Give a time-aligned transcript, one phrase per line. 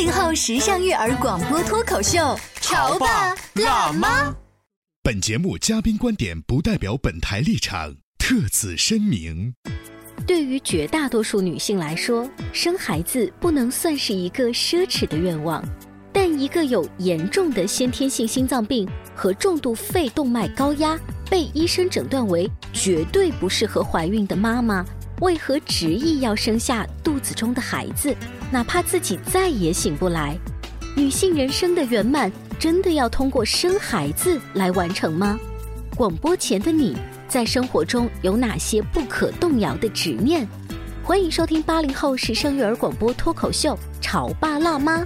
[0.00, 4.34] 八零后时尚育儿广播脱口秀，潮爸辣妈。
[5.02, 9.52] 本节目嘉宾观点不代表本台立场，特此声明。
[10.26, 15.62] 对于绝大多数女性来说，生孩子不能算是一个奢侈的愿望。
[16.14, 20.98] 但一个有严重的先天性心脏病和重度肺动脉高压，
[21.28, 24.82] 被医生诊断为绝对不适合怀孕的妈妈，
[25.20, 28.16] 为何执意要生下肚子中的孩子，
[28.52, 30.36] 哪怕自己再也醒不来？
[30.96, 35.38] 女性人生的圆满，真的要通过生孩子来完成吗？
[35.96, 36.96] 广播前的你，
[37.28, 40.48] 在生活中有哪些不可动摇的执念？
[41.04, 44.98] 欢迎收听八零后时尚育儿广播脱口秀《潮爸辣妈》。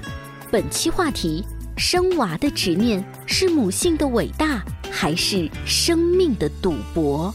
[0.50, 1.44] 本期话题：
[1.76, 7.34] 生娃的执念是母性的伟大，还是生命的赌博？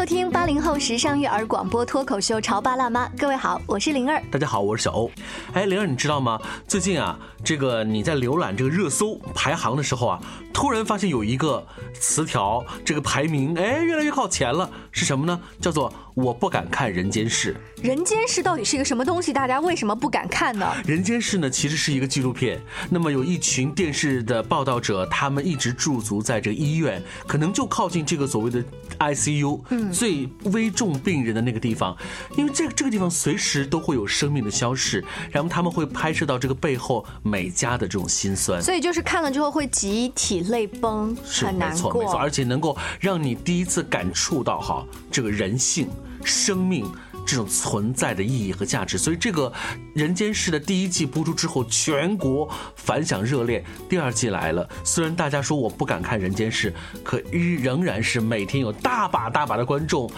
[0.00, 0.29] 收听。
[0.50, 4.20] 零后时尚育儿广播脱口秀《潮爸辣妈》，各位好，我是灵儿。
[4.32, 5.08] 大家好，我是小欧。
[5.52, 6.40] 哎，灵儿，你知道吗？
[6.66, 10.20] 最近啊，这个你在浏览这个热搜排行的时候啊，
[10.52, 15.40] 突然发现有一个词条，这个排名哎越来越靠前了，是什么呢？
[15.60, 17.54] 叫做“我不敢看人间世”。
[17.80, 19.32] 人间世到底是一个什么东西？
[19.32, 20.66] 大家为什么不敢看呢？
[20.84, 22.60] 人间世呢，其实是一个纪录片。
[22.90, 28.62] 那么有一群电视的报道者，他们一直驻足在这个医院，可能就靠近这个所谓的
[28.98, 31.96] ICU，嗯，最危重病人的那个地方，
[32.36, 38.60] 因为这个这个地方随时都会有生命的消逝，然后他们会拍摄到这个背后每家的这种心酸。
[38.62, 41.92] 所以就是看了之后会集体泪崩，很难过。
[41.92, 45.88] 没错没错，而且能够让你第一次感触到哈这个人性、
[46.24, 46.90] 生命。
[47.30, 49.48] 这种存在的意义和价值，所以这个
[49.94, 53.64] 《人间世》的第一季播出之后，全国反响热烈。
[53.88, 56.72] 第二季来了，虽然大家说我不敢看《人间世》，
[57.04, 60.10] 可依仍然是每天有大把大把的观众，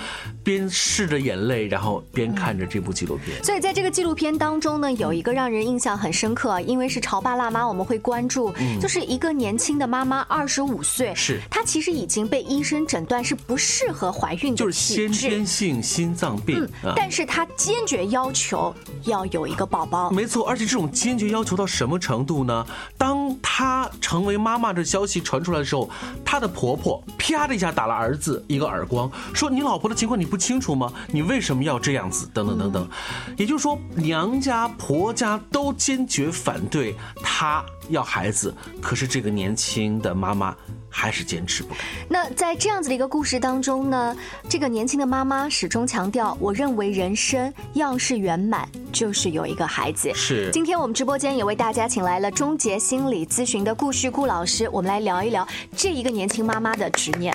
[0.42, 3.44] 边拭着眼泪，然后边看着这部纪录片。
[3.44, 16.66] 所以在这个纪录片当中呢，有一个让人印象很深刻，因为是潮爸辣妈，我们会关注，就是一个年轻的妈妈，二十五岁，是她其实已经被医生诊断是不适合怀孕的，就是先天性心脏病。
[16.96, 18.74] 但是他坚决要求
[19.04, 22.66] 要有一个宝宝，没错，而且这种坚决要求到什么程度呢？
[22.96, 25.88] 当他成为妈妈的消息传出来的时候，
[26.24, 30.92] 她的婆婆啪的一下打了儿子一个耳光，说：“你老婆的情况你不清楚吗？
[31.10, 32.28] 你为什么要这样子？
[32.32, 32.88] 等等等等。”
[33.36, 40.54] 也就是说，娘家婆家都坚决反对她要孩子，可是这个年轻的妈妈。
[40.92, 41.80] 还是坚持不开。
[42.08, 44.14] 那在这样子的一个故事当中呢，
[44.48, 50.12] 这个年轻的妈妈始终强调，我认为人生要是圆满，就是有一个孩子。
[50.14, 50.50] 是。
[50.52, 57.34] 今天我们直播间也为大家请来了终结心理咨询的顾旭顾老师，我们来聊一聊这一个年轻妈妈的执念。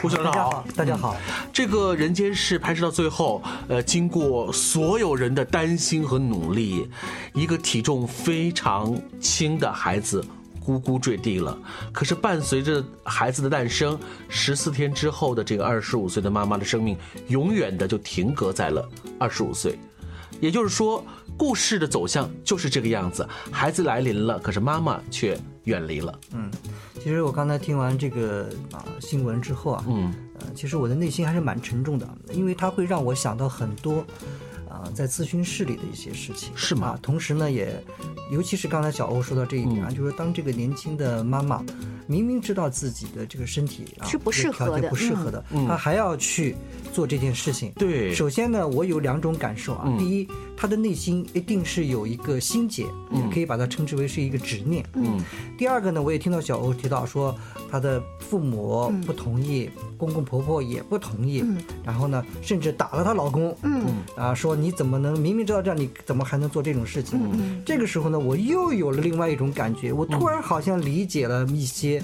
[0.00, 1.14] 顾校长好，大家好。
[1.52, 6.88] 这个人间世拍摄到最后，呃，经过所有人的担心和努力，
[7.34, 10.24] 一个体重非常轻的孩子。
[10.64, 11.58] 咕咕坠地了，
[11.92, 16.96] 可是伴随着孩子的诞生，十四天之后的这个二十五岁的妈妈的生命，
[17.28, 19.78] 永远的就停格在了二十五岁。
[20.40, 21.04] 也就是说，
[21.36, 26.18] 故事的走向就是这个样子：孩子来临了，可是妈妈却远离了。
[26.32, 26.50] 嗯，
[26.94, 34.04] 其实我刚才听完这个啊新闻之后啊，嗯，呃，其实我的内心还是蛮沉重的，因为它会让我想到很多。
[34.72, 36.98] 啊，在咨询室里的一些事情是吗？
[37.02, 37.78] 同时呢，也，
[38.30, 41.62] 尤其是刚才小欧说到这一点啊，就是当这个年轻的妈妈
[42.06, 46.56] 明明知道自己的这个身体啊是不适合的，不适合的，她还要去
[46.92, 47.70] 做这件事情。
[47.76, 49.94] 对，首先呢，我有两种感受啊。
[49.98, 50.26] 第一，
[50.56, 52.86] 她的内心一定是有一个心结，
[53.32, 54.84] 可以把它称之为是一个执念。
[54.94, 55.20] 嗯。
[55.58, 57.36] 第二个呢，我也听到小欧提到说，
[57.72, 61.42] 他的父母不同意，公公婆婆也不同意，
[61.82, 63.82] 然后呢，甚至打了她老公，嗯
[64.14, 67.18] 啊，说你怎么能明明知道这样，你怎么还能做这种事情？
[67.64, 72.02] 这个时候呢，我又有了另外一种感觉，我突然好像理解了一些。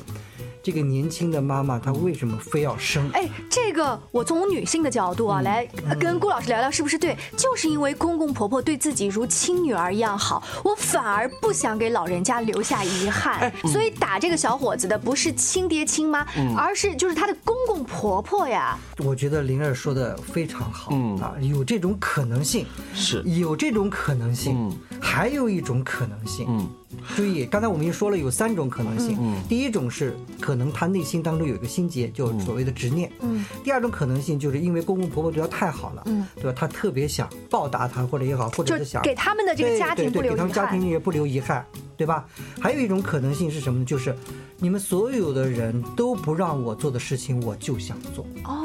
[0.69, 3.09] 这个年轻的妈妈，她为什么非要生？
[3.15, 5.67] 哎，这个我从女性的角度啊，来
[5.99, 7.17] 跟顾老师聊聊，是不是对？
[7.39, 18.79] 就是因为公公婆婆对自己如亲女儿一样好，我反而不想给老人家留下遗憾，所以打这个小伙子的不是亲爹亲妈，而是就是他的公公婆婆呀。
[18.99, 23.23] 我觉得灵儿说的非常好，啊，有这种可能性，是。
[23.25, 24.71] 有这种可能性，
[25.01, 26.69] 还有一种可能性，嗯。
[27.15, 29.17] 注意，刚才我们已经说了有三种可能性。
[29.21, 33.11] 嗯，第一种是可能他内心当中有一个心结，就所谓的执念。
[33.21, 36.53] 嗯，第二种可能性就是因为公公婆婆对他太好了，嗯，对吧？
[36.57, 41.65] 他特别想报答他，或者也好，或者是想给他们的这个家庭不留遗憾，给他们家庭也不留遗憾，
[41.97, 42.27] 对吧？
[42.61, 43.85] 还有一种可能性是什么呢？
[43.85, 44.17] 就是
[44.59, 48.27] 你们所有的人都不让我做的事情，我就想做。
[48.45, 48.65] 哦。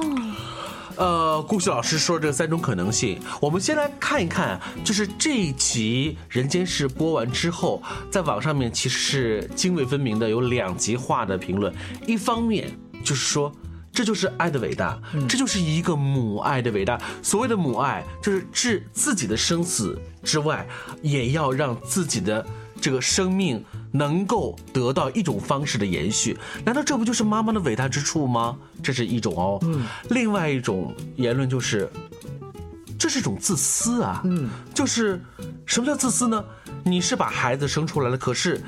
[0.95, 7.81] 呃，顾旭老师说这三种可能性，我们先来看一看，就是这一集《人间世》播完之后，
[8.11, 11.73] 在网上面其实是泾渭分明的，有两极化的评论。
[12.05, 12.71] 一方面
[13.03, 13.51] 就是说，
[13.91, 17.01] 这就是爱的伟大，这就是一个母爱的伟大。
[17.21, 20.67] 所谓的母爱，就是置自己的生死之外，
[21.01, 22.45] 也要让自己的。
[22.81, 23.63] 这个生命
[23.95, 26.35] 能够得到一种方式的延续，
[26.65, 28.57] 难道这不就是妈妈的伟大之处吗？
[28.81, 29.59] 这是一种哦。
[29.61, 29.85] 嗯。
[30.09, 31.87] 另外一种言论就是，
[32.97, 34.21] 这是一种自私啊。
[34.25, 34.49] 嗯。
[34.73, 35.21] 就是
[35.67, 36.43] 什么叫自私呢？
[36.83, 38.59] 你是把孩子生出来了，可是，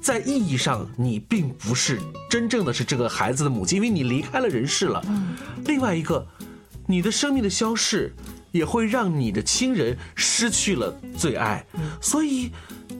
[0.00, 5.00] 在意义上你并不是真正的是这个孩子的母亲，因为你离开了人世了。
[5.06, 5.36] 嗯。
[5.64, 6.26] 另外一个，
[6.88, 8.12] 你的生命的消逝，
[8.50, 11.64] 也会让你的亲人失去了最爱。
[11.74, 11.82] 嗯。
[12.00, 12.50] 所以。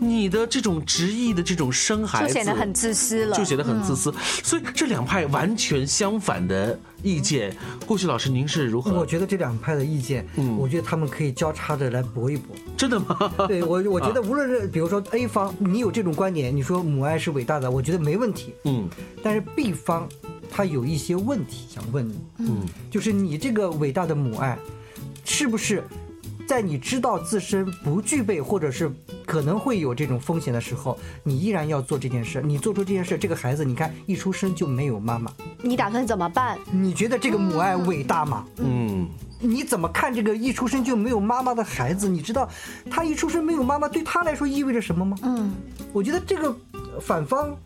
[0.03, 4.13] 你的这种执意的这种生孩子，就显得很自私了，就显得很自私。
[4.43, 7.57] 所以这两派完全相反的意见，
[7.87, 8.93] 顾旭老师您是如何？
[8.93, 12.55] 我觉得这两派的意见，嗯，我觉得他们可以交叉着来搏一搏。
[12.77, 13.33] 真的吗？
[13.47, 18.53] 对我，我觉得无论是比如说 A 方，你有这种观点，你说母爱是伟大的，我觉得没问题。
[18.65, 18.89] 嗯，
[19.23, 20.09] 但是 B 方
[20.51, 24.59] 他有一些问题想问你，嗯，就是你这个伟大的母爱，
[25.25, 25.83] 是不是？
[26.47, 28.91] 在你知道自身不具备，或者是
[29.27, 32.43] 可能会有这种风险的时候，你依然要做这件事。
[32.43, 36.59] 你做出这件事，这个孩子，你看一出生就没有妈妈，你打算怎么办？
[36.71, 38.45] 你觉得这个母爱伟大吗？
[38.57, 39.09] 嗯，
[39.41, 42.09] 你怎么看这个一出生就没有妈妈的孩子？
[42.09, 42.49] 你知道
[42.91, 45.17] 他一出生没有妈妈对他来说意味着什么吗？
[45.23, 45.55] 嗯，
[45.93, 46.55] 我觉得这个
[47.01, 47.57] 反方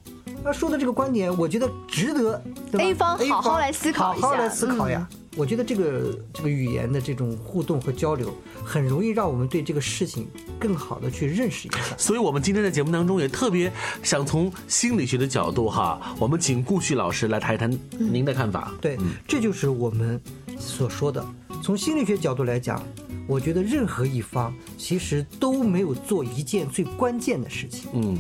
[0.45, 2.43] 他说的这个观点，我觉得值得
[2.79, 5.09] A 方好好来思考一下，好好来思考呀。
[5.37, 8.35] 我觉得这个这个语言的这种互动和交流，
[8.65, 10.27] 很容易让我们对这个事情
[10.59, 11.79] 更好的去认识一下。
[11.99, 13.71] 所以，我们今天的节目当中也特别
[14.03, 18.73] 想从心理学的角度哈，我们请顾旭老师来谈一谈您的看法。
[18.81, 18.97] 对，
[19.29, 20.19] 这就是我们
[20.59, 21.25] 所说的，
[21.63, 22.83] 从心理学角度来讲，
[23.27, 27.91] 我觉得任何一方其实都没有做一件最关键的事情。
[27.93, 28.19] 嗯。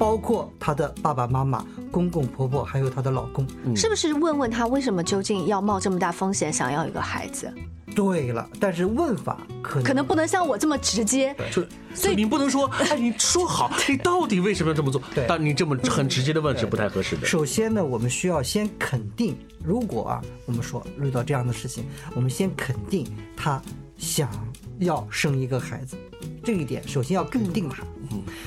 [0.00, 7.52] 包括她的爸爸妈妈、公公婆婆，还有她的老公，是不是问问她为什么究竟要冒这么大风险想要一个孩子？
[7.94, 11.62] 对了，但是问法可能可能不能像我这么直接，就
[11.92, 15.02] 所以你不能说，哎，你说好， 你到底为什么要这么做？
[15.28, 17.26] 但你这么很直接的问是不太合适的。
[17.26, 23.06] 首先呢，我们需要先肯定，如果啊，我们说遇到这样的事情，我们先肯定
[23.36, 23.60] 他
[23.98, 24.30] 想
[24.78, 25.94] 要生一个孩子。
[26.42, 27.99] 这一点首先要肯定他，嗯，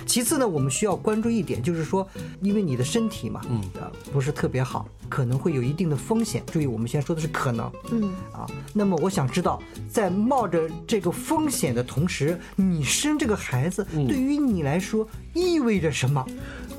[0.06, 2.08] 其次呢，我们需要关注一点，就是说，
[2.42, 6.44] 因为你的身体嘛，嗯，啊，不是特别好，可能会有一定的风险。
[6.52, 16.26] 注意，我们现在说的是可能，嗯，啊，那么我想知道，在冒着这个风险的同时，你生这个孩子对于你来说意味着什么？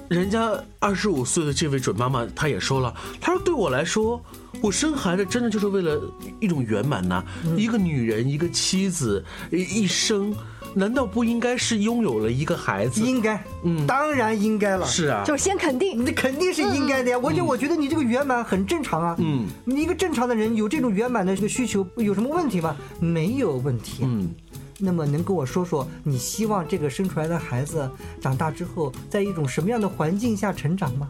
[0.08, 4.22] 人家二十五岁的这位准妈妈，她也说了，她说对我来说，
[4.60, 5.98] 我生孩子真的就是为了
[6.40, 7.24] 一种圆满呐，
[7.56, 10.34] 一个女人，一个妻子，一生。
[10.74, 13.00] 难道不应该是拥有了一个孩子？
[13.00, 14.84] 应该，嗯，当然应该了。
[14.86, 17.18] 是啊，就是先肯定，那肯定是应该的呀。
[17.18, 19.16] 我就我觉得你这个圆满很正常啊。
[19.18, 22.76] 嗯，你一个正常的人有这种圆满的这个需求，有什么问题吗？
[23.00, 24.02] 没有问题。
[24.02, 24.34] 嗯。
[24.76, 27.88] 那么能跟我说说，你希望这个生出来的孩子
[28.20, 31.08] 长大之后，在一种什么样的环境下成长吗？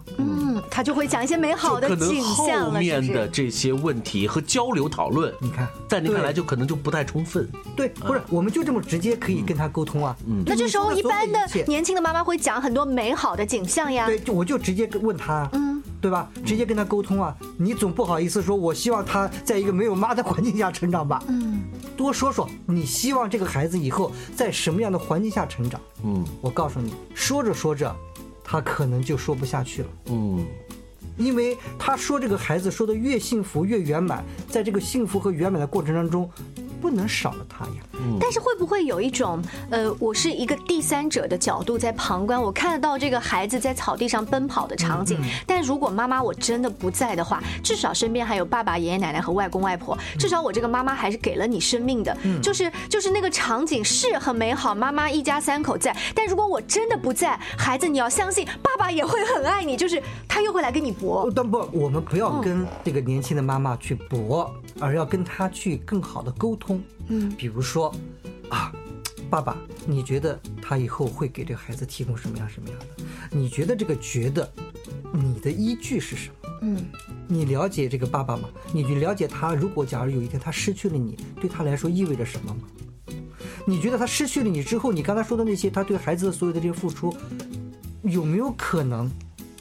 [0.74, 7.48] 嗯，他就会讲一些美好的景象后面的这些问题和交流讨论，你看，在你看来就可能就不太充分。
[7.76, 10.16] 对，不是，我们就这么直接可以跟他沟通啊。
[10.26, 14.06] 嗯，那这时候一般的年轻的妈妈会讲很多美好的景象呀。
[14.06, 15.48] 对，就我就直接问他。
[15.52, 15.80] 嗯。
[16.00, 16.28] 对吧？
[16.44, 17.34] 直接跟他沟通啊！
[17.56, 21.22] 你总不好意思说，我希望他在一个没有妈的环境下成长吧？
[21.28, 21.62] 嗯，
[21.96, 25.80] 多说说，你希望这个孩子以后在什么样的环境下成长？
[26.04, 27.96] 嗯，我告诉你，说着说着，
[28.44, 29.88] 他可能就说不下去了。
[30.10, 30.44] 嗯，
[31.16, 36.28] 因为他说这个孩子说的越幸福越圆满，在这个幸福和圆满的过程当中，
[36.80, 37.72] 不能少了他呀。
[38.20, 61.30] 但是会不会有一种，呃，我是一个第三者的角度在旁观，我看得到这个孩子在草地上奔跑的场景，但如果妈妈我真的不在的话，至少身边还有爸爸、爷爷奶奶和外公外婆，至少我这个妈妈还是给了你生命的，就是就是那个场景是很美好，妈妈一家三口在，但如果我真的不在，孩子你要相信，爸爸也会很爱你，就是他又会来跟你搏。
[61.34, 66.82] 但不，我们不要跟这个年轻的妈妈去搏，而要跟她去更好的沟通。
[67.08, 67.94] 嗯，比如说，
[68.48, 68.72] 啊，
[69.28, 69.56] 爸爸，
[69.86, 72.86] 你觉得他以后会给这个孩子提供什么样什么样的？
[73.30, 74.50] 你觉得这个觉得，
[75.12, 76.48] 你的依据是什么？
[76.62, 76.82] 嗯，
[77.28, 78.48] 你了解这个爸爸吗？
[78.72, 82.60] 你去了解他，如果假如有一天他失去了你，对他来说意味着什么吗？
[83.66, 87.14] 你觉得他失去了你之后，你刚才说的那些，他对孩子的所有的这些付出，
[88.02, 89.10] 有没有可能？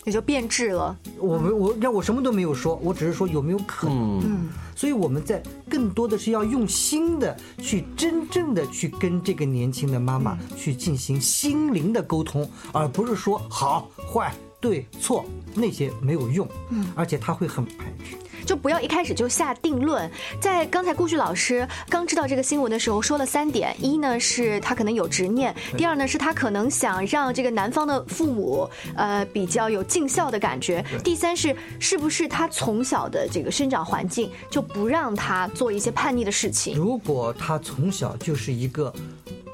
[0.06, 0.98] 也就变质了。
[1.18, 4.20] 我们我让我什么都没有说，我只是说有没有可能。
[4.20, 16.48] 嗯，所以我们在更多的是要用心的去真正的去跟这个年轻的妈妈去进行心灵的沟通，而不是说好坏对错那些没有用。
[16.70, 18.18] 嗯，而且他会很排斥。
[18.46, 20.10] 就不要一开始就下定论。
[20.40, 36.76] 在刚才顾旭老师刚知道这个新闻的时候，说了三点：一呢是他可能有执念；第二呢是他可能想让这个男方的父母呃比较有尽孝的感觉；第三是是不是他从小的这个生长环境就不让他做一些叛逆的事情？
[36.76, 38.94] 如果他从小就是一个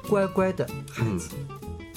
[0.08, 1.30] 乖乖的孩子。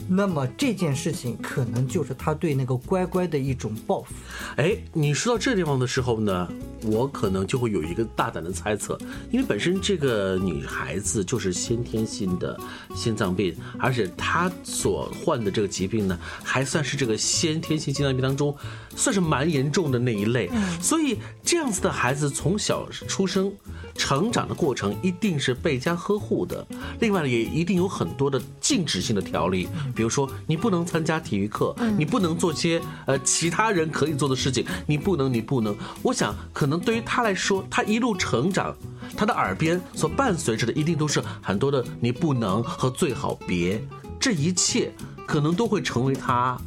[0.07, 4.13] 那么这件事情可能就是他对那个乖乖的一种报复。
[4.57, 6.47] 哎，你说到这地方的时候呢，
[6.83, 8.97] 我可能就会有一个大胆的猜测，
[9.31, 12.59] 因为本身这个女孩子就是先天性的
[12.93, 18.55] 心脏病，而且她所患的这个疾病呢，还算是这个先天性心脏病当中
[18.95, 20.49] 算是蛮严重的那一类。
[20.81, 23.51] 所以这样子的孩子从小出生、
[23.95, 26.65] 成长的过程一定是倍加呵护的。
[26.99, 29.67] 另外呢也一定有很多的禁止性的条例。
[29.95, 35.75] 比如说，你不能参加体育课，你不能做些呃其他人可以做的事情，你不能，你不能。
[36.01, 38.75] 我想，可能对于他来说，他一路成长，
[39.17, 43.83] 他的耳边所伴随着的一定都是很多的“你不能”和“最好别”，
[44.19, 44.91] 这一切
[45.25, 46.57] 可能都会成为他。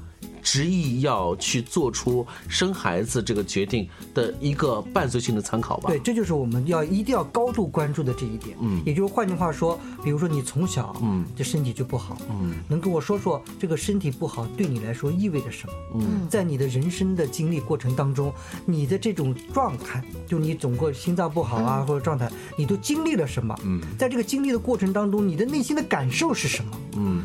[0.46, 5.90] 执意要去做出生孩子这个决定的一个伴随性的参考吧。
[5.90, 8.56] 对，这就是我们要一定要高度关注的这一点。
[8.60, 15.72] 嗯，也就是换句话说，比如说你从小嗯这身体就不好，嗯，能跟我说说这个身体不好对你来说意味着什么？
[15.96, 18.32] 嗯，在你的人生的经历过程当中，
[18.64, 23.52] 你的这种状态，就你整个心脏不好啊或者状态，你都经历了什么？
[23.64, 26.70] 嗯，在这个经历的过程当中，你的内心的感受是什么？
[26.98, 27.24] 嗯。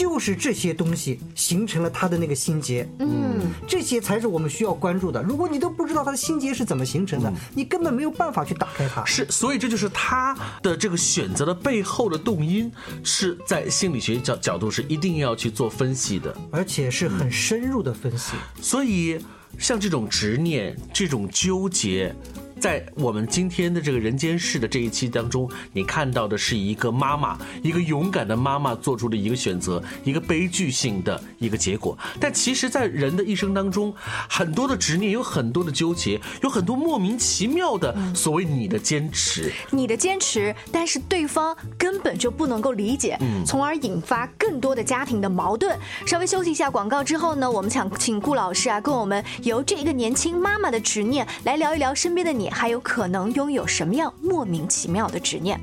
[0.00, 5.22] 就是这些东西形成了他的那个心结，嗯，这些才是我们需要关注的。
[5.22, 9.04] 如果你都不知道他的心结是怎么形成的，你根本没有办法去打开它。
[9.04, 12.72] 是，所以这就是他的这个选择的背后的动因，
[13.04, 18.32] 是在心理学角角度是一定要去做分析的，而且是很深入的分析。
[18.62, 19.18] 所以，
[19.58, 22.16] 像这种执念、这种纠结。
[22.60, 31.96] 在我们今天的这个人间世的这一期当中，你看到的是一个妈妈，一个勇敢的妈妈做出的一个选择，一个悲剧性的一个结果。
[32.20, 33.94] 但其实，在人的一生当中，
[34.28, 45.74] 很多的执念，有很多的纠结，有很多莫名其妙的所谓你的坚持，你的坚持，但是对方根本就不能够理解，从而引发更多的家庭的矛盾。
[46.06, 52.49] 稍微休息一下广告之后呢，我们想请顾老师啊，跟我们由这一个年轻妈妈的执念来聊一聊身边的你。
[52.50, 55.58] 还有可能拥有什么样莫名其妙的执念？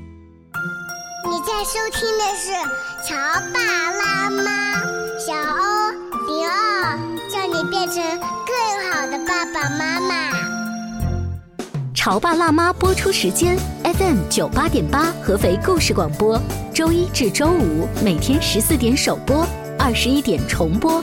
[1.30, 2.52] 你在收听的是
[3.06, 3.14] 《潮
[3.52, 3.60] 爸
[3.92, 4.42] 辣妈》，
[5.18, 5.90] 小欧
[6.26, 8.02] 零二，叫你变成
[8.46, 10.30] 更好的爸爸妈妈。
[11.94, 16.40] 《潮爸辣妈》播出时间：FM 九八点八，合肥故事广播，
[16.72, 19.46] 周一至周五每天十四点首播，
[19.78, 21.02] 二十一点重播。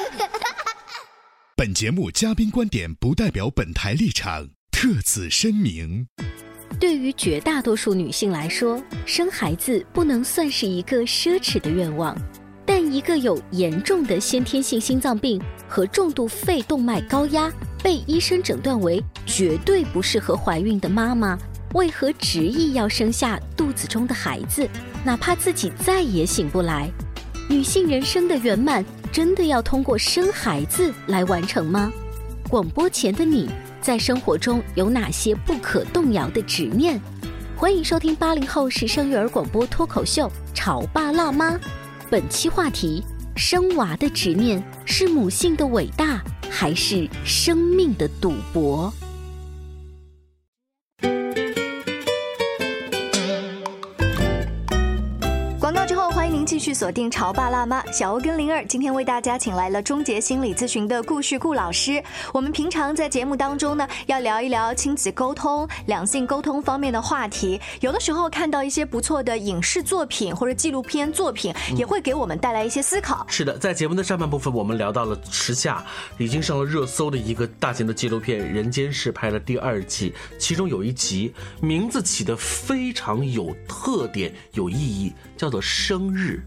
[1.61, 4.49] 本节目嘉宾观点不代表本台立场。
[4.71, 6.07] 特此声明。
[6.79, 12.17] 对于绝大多数女性来说，生孩子不能算是一个奢侈的愿望，
[12.65, 17.53] 但一个有严重的先天性心脏病和重度肺动脉高压，
[17.83, 21.37] 被医生诊断为绝对不适合怀孕的妈妈，
[21.75, 24.67] 为何执意要生下肚子中的孩子，
[25.05, 26.89] 哪怕自己再也醒不来？
[27.47, 31.91] 女性人生的圆满，真的要通过生孩子来完成吗？
[32.49, 33.49] 广播前的你。
[33.81, 37.01] 在生活中有哪些不可动摇的执念？
[37.57, 41.55] 欢迎收听八零后时尚育儿广播脱口秀《潮爸辣妈》。
[42.09, 43.03] 本期话题：
[43.35, 48.93] 生娃的执念是母性的伟大，还是生命的赌博？
[56.45, 62.03] 继续锁定潮爸辣妈小欧跟灵儿，今天为大家请来了终结心理咨询的顾旭顾老师。
[62.33, 67.59] 我们平常在节目当中呢，要聊一聊亲子沟通、两性沟通方面的话题。
[67.79, 73.25] 有的时候看到一些不错的影视作品或者纪录片作品，也会给我们带来一些思考。
[73.29, 75.85] 是的，在节目的上半部分，我们聊到了时下
[76.17, 86.40] 已经上了热搜的一个大型的纪录片《人间世》拍了第二季，其中有一集名字起的非常有特点、有意义，叫做生日。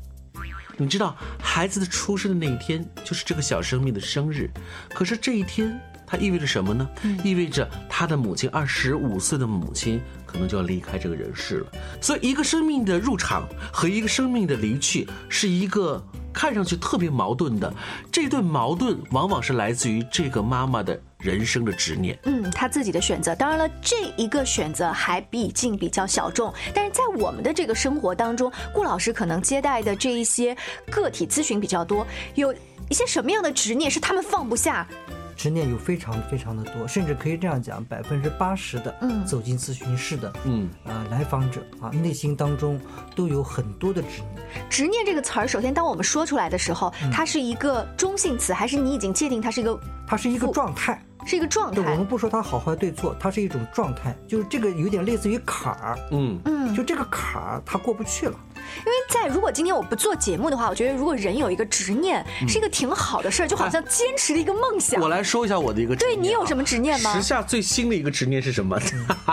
[0.77, 4.51] 你知道孩子的出生的那一天就是这个小生命的生日，
[4.91, 6.89] 可是这一天它意味着什么呢？
[7.23, 11.73] 意味着他的母亲二十五岁的母亲可能就要离开这个人世了。
[12.01, 17.73] 所以，一个生命的入场和一个生命的离去是一个看上去特别矛盾的。
[18.13, 21.01] 这段矛盾往往是来自于这个妈妈的。
[21.25, 23.35] 人生的执念，嗯，他自己的选择。
[23.35, 30.55] 当然了，这一个选择还毕竟比较小众，但是在我们的这个生活当中，顾老师可能接待的这一些
[30.91, 32.53] 个体咨询比较多，有
[32.91, 34.87] 一些什么样的执念是他们放不下？
[35.35, 38.95] 执念有非常非常的多，甚至可以这样讲，百分之八十的
[39.27, 42.81] 走进咨询室的，嗯，呃，来访者啊，内心当中
[43.17, 44.47] 都有很多的执念。
[44.71, 49.81] 执念这个词儿，首先当我们说出来的时候，它是一个中性词，还是你已经界定它是一个？
[50.07, 51.03] 它是一个状态。
[51.27, 56.39] 是一个状态，我们不说它好坏对错，它是一种状态，就是这个有点类似于坎儿，嗯。
[56.45, 58.39] 嗯，就这个坎儿它过不去了。
[58.79, 65.01] 因为在如果今天我不做节目的话，我觉得如果人有一个执念，是一个挺好的事儿，就好像坚持的一个梦想。
[65.01, 67.13] 我来说一下我的一个，对你有什么执念吗？
[67.15, 68.79] 时下最新的一个执念是什么？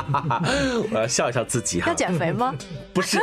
[0.91, 1.87] 我要笑一笑自己哈。
[1.87, 2.53] 要减肥吗？
[2.93, 3.19] 不是，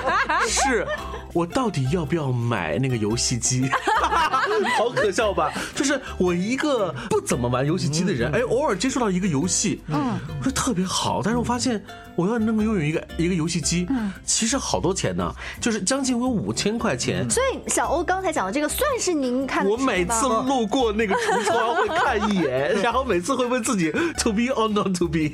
[0.48, 0.86] 是，
[1.32, 3.68] 我到底要不要买那个游戏机？
[4.76, 5.52] 好可笑吧？
[5.74, 11.82] 就是我一个不怎么玩游戏机的人，哎，偶尔接触到一个游戏，嗯，我说特别好，但是我发现
[12.16, 15.34] 我要能够拥有一个一个游戏机，嗯，其实好多钱呢。
[15.60, 19.70] 就是将近有五千块钱，所以小欧刚才讲的这个算是您看的。
[19.70, 25.30] 我每次路过那个橱窗会看一眼， 然后每次会问自己 to be or not to be。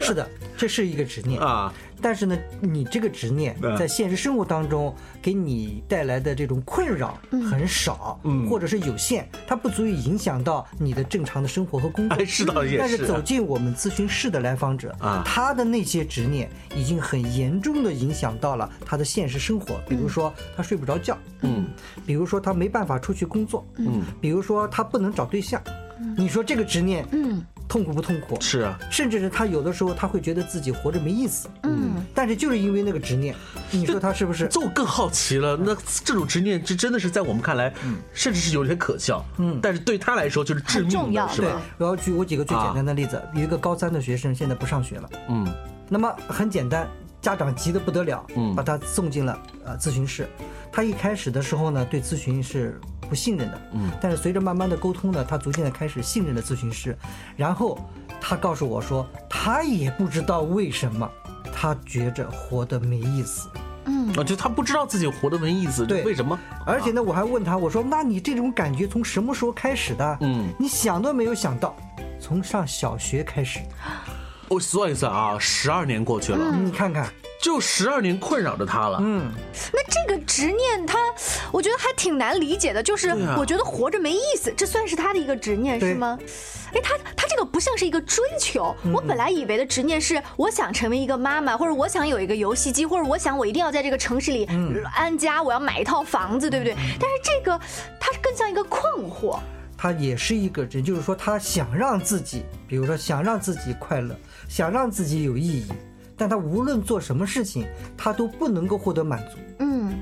[0.00, 1.72] 是的，这是一个执念啊。
[2.04, 7.18] 但是呢，你这个执念在现实生活当中给你带来的这种困扰
[7.50, 12.24] 很少，或者是有限，它不足以影响到你的正常的生活和工作。
[12.26, 12.78] 是的，也是。
[12.78, 21.64] 但是走进我们咨询室的来访者啊，他的那些执念已经很严重的影响到了他的现实生活，比如说他睡不着觉，嗯，
[22.04, 25.58] 比如说他没办法出去工作，嗯，比如说他不能找对象，
[26.18, 27.42] 你说这个执念，嗯。
[27.68, 28.40] 痛苦不痛苦？
[28.40, 31.48] 是啊，甚至是他有的时候他会觉得自己活着没意思。
[31.62, 33.34] 嗯，但是就是因为那个执念，
[33.70, 34.46] 你说他是不是？
[34.48, 35.56] 这我更好奇了。
[35.56, 35.74] 那
[36.04, 37.72] 这种执念，这真的是在我们看来，
[38.12, 39.24] 甚至是有点可笑。
[39.38, 41.60] 嗯，但是对他来说就是致命的，是吧？
[41.78, 43.20] 我要举我几个最简单的例子。
[43.34, 45.10] 有一个高三的学生现在不上学了。
[45.28, 45.46] 嗯，
[45.88, 46.88] 那么很简单，
[47.20, 50.28] 家长急得不得了，嗯，把他送进了呃咨询室。
[50.70, 52.78] 他一开始的时候呢，对咨询是。
[53.14, 56.98] 不信任的，嗯，但是随着慢慢的沟通呢，他逐渐的开始信任了咨询师，
[57.36, 57.78] 然后
[58.20, 61.08] 他告诉我说，他也不知道为什么，
[61.54, 63.48] 他觉着活得没意思，
[63.84, 66.36] 嗯，啊，就他不知道自己活得没意思，对，为什么？
[66.66, 70.18] 而且呢，我还问他，我说，那你这种感觉从什么时候开始的？
[70.22, 71.76] 嗯，你想都没有想到，
[72.18, 73.60] 从上小学开始，
[74.48, 77.08] 我算一算啊，十二年过去了，你看看。
[77.44, 78.96] 就十二年困扰着他了。
[79.02, 79.30] 嗯，
[79.70, 80.98] 那这个执念，他
[81.52, 82.82] 我觉得还挺难理解的。
[82.82, 86.18] 就是我觉得活着没意思，这算是他的一个执念是吗？
[86.72, 88.74] 哎，他他这个不像是一个追求。
[88.94, 94.48] 我本来以为的执念是我想成为一个妈妈，或者我想有一个游戏机，或者我想我一定要在这个城市里
[94.94, 96.74] 安家，我要买一套房子，对不对？
[96.98, 97.60] 但是这个
[98.00, 99.38] 他更像一个困惑。
[99.76, 104.16] 他也是一个人，就是说他想让自己，比如说想让自己快乐，
[104.48, 105.66] 想让自己有意义。
[106.16, 109.38] 但他无论做什么事情，他都不能够获得满足。
[109.58, 109.94] 嗯，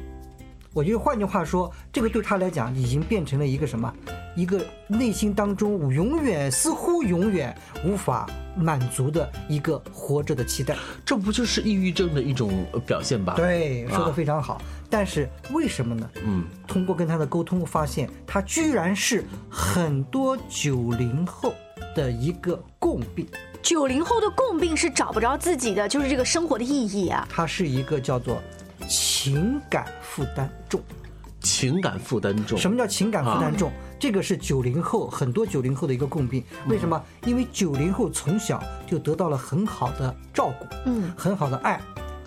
[0.73, 3.93] 我觉得换句话说，这个对他来讲已经变成了一个什么？
[4.35, 10.75] 一个内心当中永远似乎永远无法满足的一个活着的期待。
[11.05, 13.35] 这不就是抑郁症的一种呃表现吧？
[13.37, 14.63] 对，说的啊非常好。
[14.89, 16.11] 但是为什么呢？
[16.25, 21.53] 嗯，通过跟他的沟通，发现他居然是很多九零后
[21.95, 23.27] 的一个共病，
[23.63, 27.27] 九零后的共病是找不着自己的，就是这个生活的意义啊。
[27.31, 28.43] 它是一个叫做
[28.89, 30.81] 情感负担重。
[31.41, 32.59] 情感负担重。
[32.59, 33.73] 什么叫情感负担重？
[33.99, 36.45] 这个是九零后很多九零后的一个共病。
[36.67, 37.01] 为什么？
[37.25, 41.81] 因为九零后从小就得到了很好的照顾，嗯很好的爱，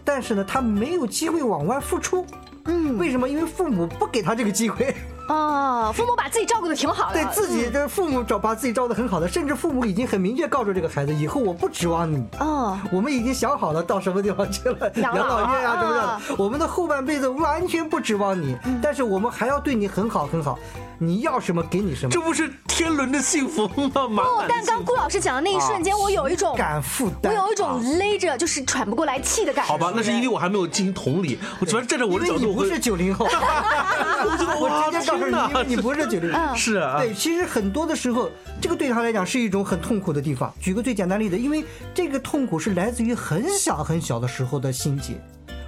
[0.03, 2.25] 但是呢，他没有机会往外付出。
[2.65, 3.27] 嗯，为什么？
[3.27, 4.95] 因为父母不给他这个机会。
[5.27, 12.23] 哦，父母把自己照顾的挺好的，对自己的父母找把自己照顾的很好的，甚至父母已经很明确告诉这个孩子，以后我不指望你。
[12.39, 16.43] 哦，我们已经想好了到什么地方去了，养老 老院啊啊什么的。
[16.43, 18.79] 我们的后半辈子完全不指望你，嗯。
[18.81, 20.57] 但是我们还要对你很好很好，
[20.99, 22.11] 你要什么给你什么。
[22.11, 24.07] 这不是天伦的幸福吗？
[24.09, 29.71] 满哦但刚顾老师讲的那一瞬间，我有一种感负我，有一种勒着就是喘不过来气的感觉。
[29.71, 38.29] 好吧，那是因为我还没有进行同理，我主要站在我因的角度，我是九零后， 我直接你，你不是九零是啊，对，其实很多的时候，
[38.61, 40.53] 这个对他来讲是一种很痛苦的地方。
[40.59, 45.13] 举个最简单例子，因为这个痛苦是来自于很小很小的时候的心结。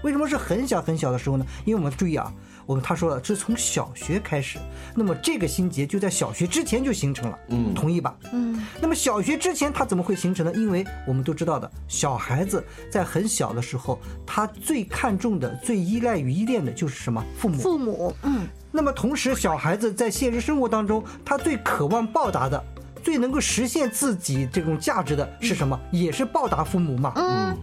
[0.07, 1.45] 为什么是很小很小的时候呢？
[1.65, 2.33] 因为我们注意啊，
[2.65, 4.57] 我们他说了，是从小学开始，
[4.95, 8.15] 那么这个心结就在小学之前就形成了，嗯同意吧？
[8.31, 10.53] 嗯，那么小学之前它怎么会形成呢？
[10.55, 17.21] 因为我们都知道的，小孩子在很小的时候，他最看重的、最依赖与依恋的就是什么？
[17.37, 17.57] 父母。
[17.57, 22.63] 父母，嗯，那么同时，小孩子在现实生活当中，他最渴望报答的、
[23.03, 25.77] 最能够实现自己这种价值的是什么？
[25.91, 27.11] 也是报答父母嘛。
[27.17, 27.57] 嗯，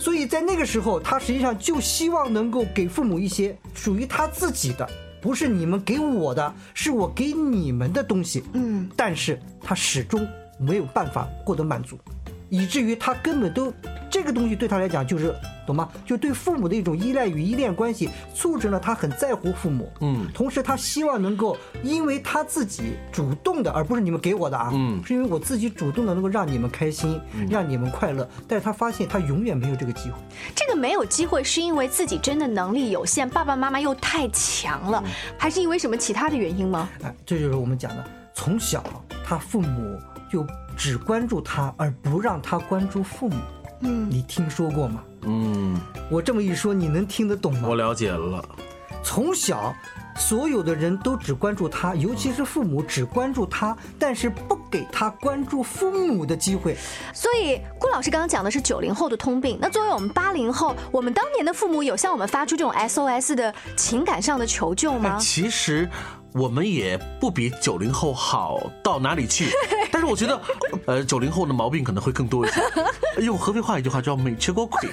[0.00, 4.88] 所以在那个时候，他实际上就希望能够给父母一些属于他自己的，
[5.20, 8.42] 不是你们给我的，是我给你们的东西。
[8.54, 10.26] 嗯，但是他始终
[10.58, 11.98] 没有办法获得满足，
[12.50, 13.72] 以至于他根本都
[14.10, 15.34] 这个东西对他来讲就是
[15.66, 15.88] 懂吗？
[16.04, 19.90] 就对父母的一种依赖与依恋关系，促成了他很在乎父母。
[20.00, 28.28] 嗯同时他希望能够，因为他自己主动的，而不是你们给我的啊，嗯是因为我自己主动的能够让你们开心，让你们快乐。
[28.48, 30.16] 但是他发现他永远没有这个机会。
[30.56, 35.04] 这个没有机会是因为自己真的能力有限，爸爸妈妈又太强了，
[35.38, 36.88] 还是因为什么其他的原因吗？
[37.02, 38.82] 哎，这就是我们讲的，从小
[39.24, 39.96] 他父母
[40.28, 40.44] 就
[40.80, 43.36] 只关注他，而不让他关注父母。
[43.82, 45.04] 嗯，你听说过吗？
[45.24, 45.78] 嗯，
[46.10, 47.74] 我这么一说，你能听得懂吗我？
[47.74, 48.42] 了解了。
[49.02, 49.74] 从小，
[50.16, 56.74] 所有的人都只关注他，尤其是父母只关注他，但是不给他关注父母的机会。
[57.12, 65.18] 所以顾老师刚刚讲的是九零后的通病，那作为我们八零后，我们当年的父母有向我们发出这种 SOS 的情感上的求救哎，吗？
[65.18, 65.86] 其实
[66.32, 69.48] 我们也不比九零后好到哪里去，
[69.90, 70.40] 但是我觉得，
[70.86, 72.60] 呃，九零后的毛病可能会更多一些。
[73.22, 74.88] 用合肥话一句话叫“没吃过亏”，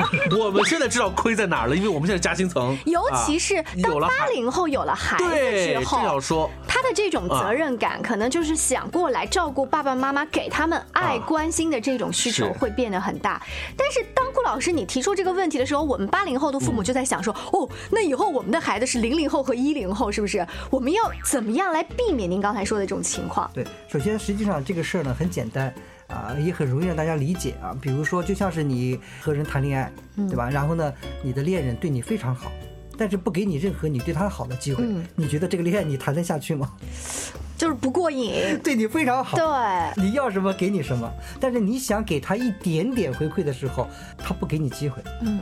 [0.38, 6.50] 我们现在知道亏在哪儿了，因为我们现在夹心层，尤其是啊当八零后有了孩子对，之这后要，说。
[6.76, 13.40] 他的这种责任感，可能就是想过来照顾爸爸妈妈，给他们爱、啊关心的这种需求会变得很大。
[13.74, 20.46] 但是当顾老师你提出这个问题的时候，我们八零后的父母就在想说，哦，那以后我们的孩子是零零后和一零后，是不是？
[20.70, 23.50] 我们要怎么样来避免您刚才说的这种情况？
[23.54, 25.72] 对，首先实际上这个事儿呢很简单。
[26.08, 27.74] 啊，也很容易让大家理解啊。
[27.82, 29.92] 比如说，就像是你和人谈恋爱，
[30.28, 30.48] 对吧？
[30.48, 32.52] 然后呢，你的恋人对你非常好，
[32.96, 36.72] 但是不给你任何你对他好的机会，嗯你觉得这个恋爱你谈得下去吗？
[37.56, 38.58] 就是不过瘾。
[38.62, 45.02] 对你非常好，对，你要什么给你什么，但是你想给他一点点回馈的时候，他不给你机会。
[45.22, 45.40] 嗯，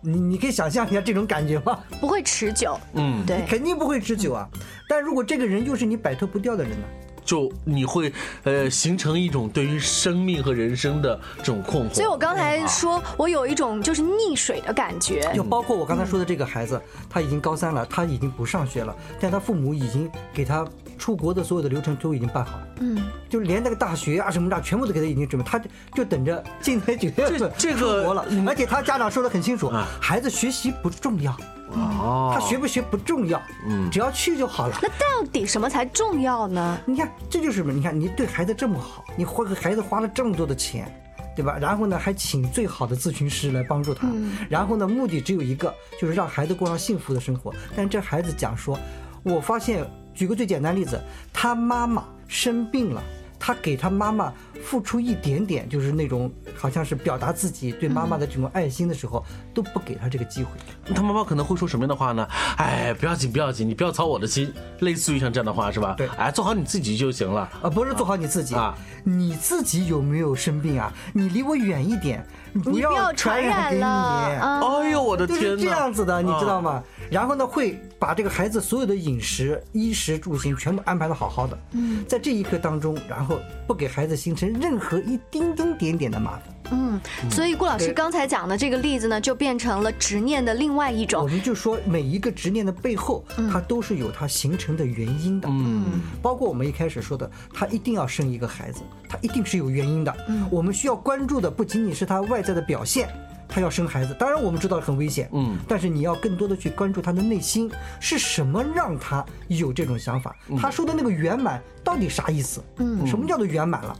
[0.00, 1.78] 你你可以想象一下这种感觉吗？
[2.00, 2.78] 不会持久。
[2.94, 4.48] 嗯，对，肯定不会持久啊。
[4.88, 6.86] 但如果这个人又是你摆脱不掉的人呢？
[7.30, 8.12] 就你会
[8.42, 11.94] 呃形成一种对于生命和人生的这种困惑。
[11.94, 15.30] 所以我刚才说，我有一种就是溺水的感觉。
[15.32, 20.66] 就包括我刚才说的这个孩子，他已经高三了，他已经不上学了，但他父母已经给他
[20.98, 25.62] 出国的所有的流程都已经办好了，嗯，就连那个大学啊什么的，全部都给他已经准备，他
[25.94, 28.26] 就等着今年九月份这这个出国了。
[28.44, 31.36] 而且他家长说的很清楚啊，孩子学习不重要，
[31.72, 34.78] 哦，他学不学不重要，嗯只要去就好了。
[34.82, 36.78] 那到底什么才重要呢？
[36.86, 37.72] 你看，这就是什么？
[37.72, 40.92] 你看，你对孩子这么好，你花给孩子花了这么多的钱，
[41.36, 41.58] 对吧？
[41.60, 44.08] 然后呢，还请最好的咨询师来帮助他，
[44.48, 47.54] 然后呢，目的只有一个，就是让孩子过上幸福的生活。
[47.76, 48.78] 但这孩子讲说，
[49.22, 51.00] 我发现，举个最简单例子，
[51.32, 53.02] 他妈妈生病了。
[53.40, 54.30] 他给他妈妈
[54.62, 59.24] 付出一点点，就是那种好像是表达自己对妈妈的这种爱心的时候，
[59.54, 60.50] 都不给他这个机会。
[60.94, 62.28] 他妈妈可能会说什么样的话呢？
[62.58, 65.94] 哎，不要紧，不要紧，你不要操我的心，类似于像这样的话是吧？
[65.96, 67.48] 对哎，做好你自己就行了。
[67.62, 70.92] 啊，不是做好你自己啊，你自己有没有生病啊？
[71.14, 73.80] 你离我远一点，你不要要传染给你。
[73.82, 74.60] 了啊！
[74.60, 75.42] 哎呦，我的天哪！
[75.42, 76.82] 就是这样子的，你知道啊？
[77.10, 77.18] 吗？
[77.20, 81.58] 然后呢，会把这个孩子所有的饮食、衣食住行全部安排的好好的。
[81.72, 86.42] 嗯，在这一刻当中，然后不给孩子形成任何一丁丁点点的麻烦。
[86.72, 91.26] 嗯，所以顾老师刚才讲的这个例子呢，就变成了执念的另外一种我。
[91.26, 95.48] 们就说每一个执念的背后，它都是有它形成的原因的。
[95.50, 100.14] 嗯，包括我们一开始说的，他一定要生一个孩子，他一定是有原因的。
[100.28, 103.08] 嗯我们需要关注的不仅仅是他外在的表现，
[103.50, 110.36] 他要生孩子，当然我们知道很危险，嗯，但是你要更多的去关注他的内心是什么让他有这种想法。
[110.58, 112.62] 他说的那个圆满到底啥意思？
[112.76, 113.96] 嗯，什么叫做圆满了？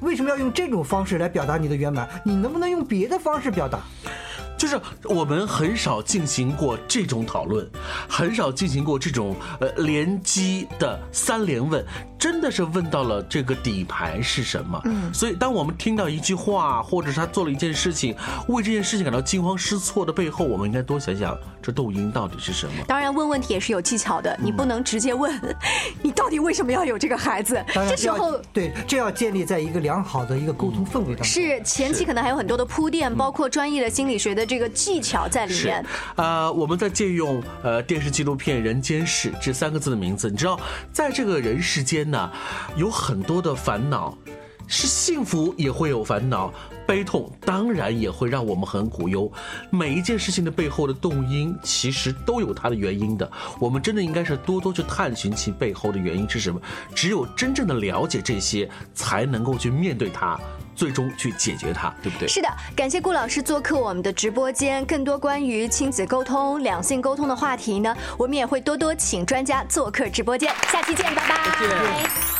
[0.00, 2.08] 为什么要用这种方式来表达你的圆满？
[2.24, 3.80] 你能不能用别的方式表达？
[4.56, 7.66] 就是我们很少进行过这种讨论，
[8.06, 11.82] 很少进行过这种呃联机的三连问，
[12.20, 14.80] 真的是问到了这个底牌是什么。
[14.84, 18.14] 嗯，所以当我们听到一句话，或者是他做了一件事情，
[18.46, 22.72] 为这件事情感到惊慌失措的背后，我们应该多想想这动因到底是什么。
[22.86, 25.32] 当然，问问题也是有技巧的，你不能直接问，
[26.02, 27.64] 你到底为什么要有这个孩子？
[27.88, 31.24] 这时候对，这要建立在一个良好的一个沟通氛围当中。
[31.24, 40.58] 是前期可能还有很多的铺垫，包括专业的心理学的这个技巧在里是面。，呃，我们在借用呃电视纪录片《人间世》这三个字的名字，你知道，
[40.92, 42.30] 在这个人世间呢，
[42.76, 44.16] 有很多的烦恼，
[44.70, 46.54] 是幸福也会有烦恼，
[46.86, 49.30] 悲痛当然也会让我们很苦忧。
[49.68, 53.28] 每一件事情的背后的动因，其实都有它的原因的。
[53.58, 56.60] 我们真的应该是多多去探寻其背后的原因是什么。
[56.94, 60.38] 只有真正的了解这些，才能够去面对它，
[60.76, 62.28] 最终去解决它，对不对？
[62.28, 64.86] 是的，感谢顾老师做客我们的直播间。
[64.86, 70.54] 更多关于亲子沟通、两性沟通的话题呢，我们也会多多请专家做客直播间。
[70.70, 72.39] 下期见，拜拜。